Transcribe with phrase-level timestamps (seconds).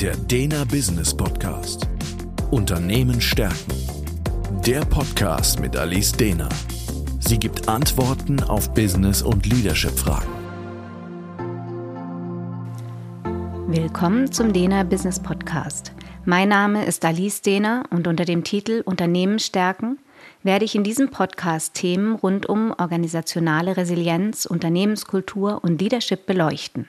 [0.00, 1.88] Der Dena Business Podcast.
[2.50, 3.72] Unternehmen stärken.
[4.66, 6.50] Der Podcast mit Alice Dena.
[7.20, 10.28] Sie gibt Antworten auf Business- und Leadership-Fragen.
[13.68, 15.92] Willkommen zum Dena Business Podcast.
[16.26, 19.98] Mein Name ist Alice Dehner und unter dem Titel Unternehmen stärken
[20.42, 26.86] werde ich in diesem Podcast Themen rund um organisationale Resilienz, Unternehmenskultur und Leadership beleuchten.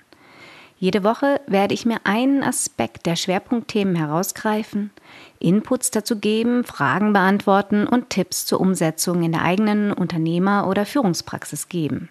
[0.79, 4.91] Jede Woche werde ich mir einen Aspekt der Schwerpunktthemen herausgreifen,
[5.39, 11.67] Inputs dazu geben, Fragen beantworten und Tipps zur Umsetzung in der eigenen Unternehmer- oder Führungspraxis
[11.67, 12.09] geben.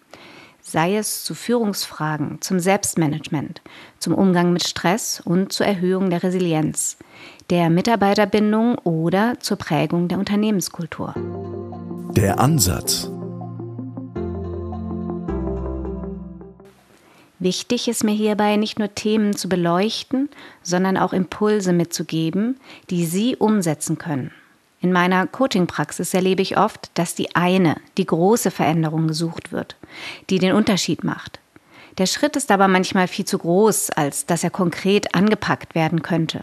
[0.61, 3.63] Sei es zu Führungsfragen, zum Selbstmanagement,
[4.01, 6.97] zum Umgang mit Stress und zur Erhöhung der Resilienz,
[7.51, 11.15] der Mitarbeiterbindung oder zur Prägung der Unternehmenskultur.
[12.17, 13.09] Der Ansatz
[17.47, 20.29] Wichtig ist mir hierbei nicht nur Themen zu beleuchten,
[20.65, 22.59] sondern auch Impulse mitzugeben,
[22.91, 24.33] die Sie umsetzen können.
[24.81, 29.77] In meiner Coaching-Praxis erlebe ich oft, dass die eine, die große Veränderung gesucht wird,
[30.29, 31.39] die den Unterschied macht.
[31.99, 36.43] Der Schritt ist aber manchmal viel zu groß, als dass er konkret angepackt werden könnte.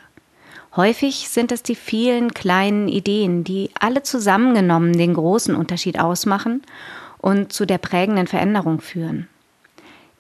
[0.78, 6.62] Häufig sind es die vielen kleinen Ideen, die alle zusammengenommen den großen Unterschied ausmachen
[7.18, 9.28] und zu der prägenden Veränderung führen.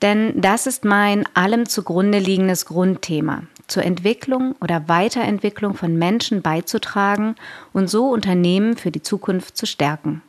[0.04, 7.36] Denn das ist mein allem zugrunde liegendes Grundthema, zur Entwicklung oder Weiterentwicklung von Menschen beizutragen
[7.72, 10.22] und so Unternehmen für die Zukunft zu stärken.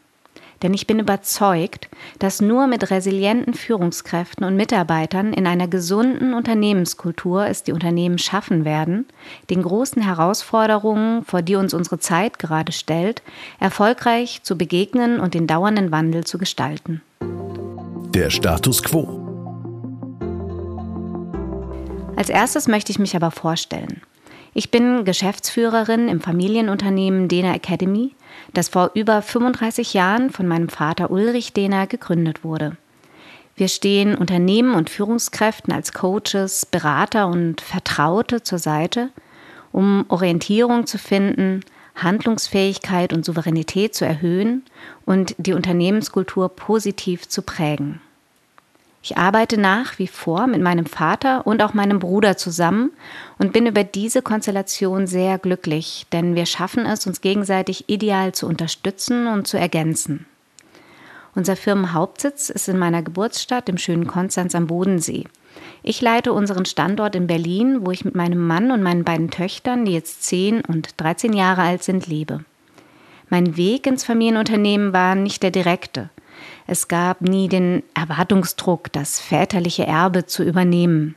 [0.63, 1.89] Denn ich bin überzeugt,
[2.21, 8.65] dass nur mit resilienten Führungskräften und Mitarbeitern in einer gesunden Unternehmenskultur es die Unternehmen schaffen
[8.65, 9.07] werden,
[9.51, 13.23] den großen Herausforderungen, vor die uns unsere Zeit gerade stellt,
[13.59, 17.03] erfolgreich zu begegnen und den dauernden Wandel zu gestalten.
[18.15, 19.24] Der Status quo.
[22.25, 24.01] Als erstes möchte ich mich aber vorstellen.
[24.55, 28.15] Ich bin Geschäftsführerin im Familienunternehmen Dena Academy,
[28.55, 32.79] das vor über 35 Jahren von meinem Vater Ulrich Dehner gegründet wurde.
[33.57, 39.11] Wir stehen Unternehmen und Führungskräften als Coaches, Berater und Vertraute zur Seite,
[39.71, 41.61] um Orientierung zu finden,
[41.95, 44.65] Handlungsfähigkeit und Souveränität zu erhöhen
[45.05, 48.01] und die Unternehmenskultur positiv zu prägen.
[49.05, 52.91] Ich arbeite nach wie vor mit meinem Vater und auch meinem Bruder zusammen
[53.37, 58.47] und bin über diese Konstellation sehr glücklich, denn wir schaffen es, uns gegenseitig ideal zu
[58.47, 60.25] unterstützen und zu ergänzen.
[61.35, 65.25] Unser Firmenhauptsitz ist in meiner Geburtsstadt im schönen Konstanz am Bodensee.
[65.83, 69.85] Ich leite unseren Standort in Berlin, wo ich mit meinem Mann und meinen beiden Töchtern,
[69.85, 72.43] die jetzt 10 und 13 Jahre alt sind, lebe.
[73.29, 76.09] Mein Weg ins Familienunternehmen war nicht der direkte.
[76.67, 81.15] Es gab nie den Erwartungsdruck, das väterliche Erbe zu übernehmen.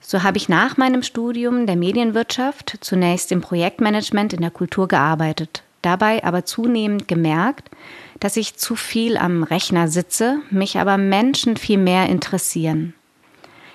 [0.00, 5.62] So habe ich nach meinem Studium der Medienwirtschaft zunächst im Projektmanagement in der Kultur gearbeitet,
[5.80, 7.70] dabei aber zunehmend gemerkt,
[8.18, 12.94] dass ich zu viel am Rechner sitze, mich aber Menschen viel mehr interessieren.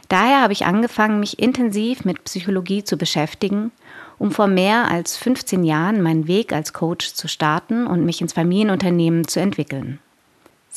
[0.09, 3.71] Daher habe ich angefangen, mich intensiv mit Psychologie zu beschäftigen,
[4.17, 8.33] um vor mehr als 15 Jahren meinen Weg als Coach zu starten und mich ins
[8.33, 9.99] Familienunternehmen zu entwickeln.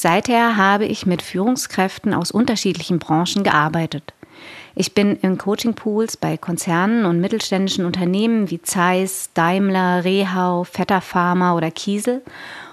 [0.02, 4.14] Seither habe ich mit Führungskräften aus unterschiedlichen Branchen gearbeitet.
[4.74, 11.54] Ich bin in Coachingpools bei Konzernen und mittelständischen Unternehmen wie Zeiss, Daimler, Rehau, Vetter Pharma
[11.54, 12.22] oder Kiesel